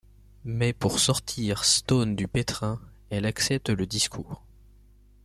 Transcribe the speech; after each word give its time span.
Mais 0.45 0.73
pour 0.73 0.97
sortir 0.97 1.63
Stone 1.63 2.15
du 2.15 2.27
pétrin, 2.27 2.81
elle 3.11 3.27
accepte 3.27 3.69
le 3.69 3.85
discours. 3.85 4.41